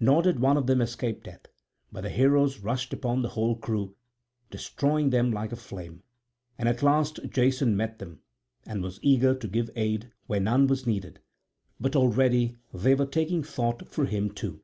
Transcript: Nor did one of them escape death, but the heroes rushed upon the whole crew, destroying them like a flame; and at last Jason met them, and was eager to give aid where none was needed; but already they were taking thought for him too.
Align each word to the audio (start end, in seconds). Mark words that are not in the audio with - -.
Nor 0.00 0.22
did 0.22 0.40
one 0.40 0.56
of 0.56 0.66
them 0.66 0.80
escape 0.80 1.22
death, 1.22 1.48
but 1.92 2.00
the 2.00 2.08
heroes 2.08 2.60
rushed 2.60 2.94
upon 2.94 3.20
the 3.20 3.28
whole 3.28 3.54
crew, 3.56 3.94
destroying 4.50 5.10
them 5.10 5.30
like 5.30 5.52
a 5.52 5.56
flame; 5.56 6.02
and 6.56 6.66
at 6.66 6.82
last 6.82 7.20
Jason 7.28 7.76
met 7.76 7.98
them, 7.98 8.20
and 8.64 8.82
was 8.82 8.98
eager 9.02 9.34
to 9.34 9.46
give 9.46 9.68
aid 9.76 10.12
where 10.28 10.40
none 10.40 10.66
was 10.66 10.86
needed; 10.86 11.20
but 11.78 11.94
already 11.94 12.56
they 12.72 12.94
were 12.94 13.04
taking 13.04 13.42
thought 13.42 13.86
for 13.88 14.06
him 14.06 14.30
too. 14.30 14.62